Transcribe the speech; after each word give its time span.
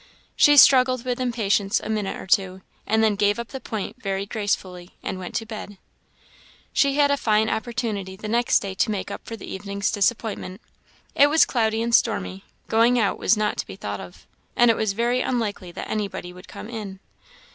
She 0.35 0.57
struggled 0.57 1.05
with 1.05 1.19
impatience 1.19 1.79
a 1.79 1.87
minute 1.87 2.15
or 2.19 2.25
two, 2.25 2.63
and 2.87 3.03
then 3.03 3.13
gave 3.15 3.37
up 3.37 3.49
the 3.49 3.59
point 3.59 4.01
very 4.01 4.25
gracefully, 4.25 4.95
and 5.03 5.19
went 5.19 5.35
to 5.35 5.45
bed. 5.45 5.77
She 6.73 6.95
had 6.95 7.11
a 7.11 7.17
fine 7.17 7.51
opportunity 7.51 8.15
the 8.15 8.27
next 8.27 8.63
day 8.63 8.73
to 8.73 8.89
make 8.89 9.11
up 9.11 9.21
for 9.25 9.35
the 9.35 9.45
evening's 9.45 9.91
disappointment. 9.91 10.59
It 11.13 11.27
was 11.27 11.45
cloudy 11.45 11.83
and 11.83 11.93
stormy; 11.93 12.43
going 12.67 12.97
out 12.97 13.19
was 13.19 13.37
not 13.37 13.57
to 13.57 13.67
be 13.67 13.75
thought 13.75 13.99
of, 14.01 14.25
and 14.55 14.71
it 14.71 14.75
was 14.75 14.93
very 14.93 15.21
unlikely 15.21 15.71
that 15.73 15.87
anybody 15.87 16.33
would 16.33 16.47
come 16.47 16.67
in. 16.67 16.99